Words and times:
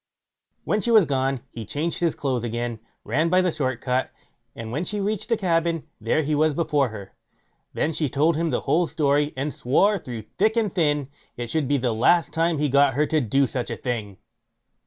When 0.63 0.81
she 0.81 0.89
was 0.89 1.05
gone, 1.05 1.41
he 1.51 1.63
changed 1.63 1.99
his 1.99 2.15
clothes 2.15 2.43
again, 2.43 2.79
ran 3.03 3.29
by 3.29 3.41
the 3.41 3.51
short 3.51 3.81
cut, 3.81 4.09
and 4.55 4.71
when 4.71 4.83
she 4.83 4.99
reached 4.99 5.29
the 5.29 5.37
cabin, 5.37 5.83
there 5.99 6.23
he 6.23 6.33
was 6.33 6.55
before 6.55 6.89
her. 6.89 7.13
Then 7.75 7.93
she 7.93 8.09
told 8.09 8.35
him 8.35 8.49
the 8.49 8.61
whole 8.61 8.87
story, 8.87 9.31
and 9.37 9.53
swore, 9.53 9.99
through 9.99 10.23
thick 10.23 10.57
and 10.57 10.73
thin, 10.73 11.07
it 11.37 11.51
should 11.51 11.67
be 11.67 11.77
the 11.77 11.93
last 11.93 12.33
time 12.33 12.57
he 12.57 12.67
got 12.67 12.95
her 12.95 13.05
to 13.05 13.21
do 13.21 13.45
such 13.45 13.69
a 13.69 13.77
thing. 13.77 14.17